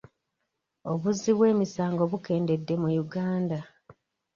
[0.91, 3.59] Obuzzi bw'emisango bukendedde mu Uganda.